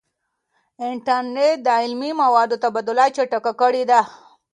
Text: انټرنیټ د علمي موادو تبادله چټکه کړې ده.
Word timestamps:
انټرنیټ 0.87 1.55
د 1.63 1.67
علمي 1.81 2.11
موادو 2.21 2.55
تبادله 2.63 3.05
چټکه 3.15 3.51
کړې 3.61 3.83
ده. 3.89 4.01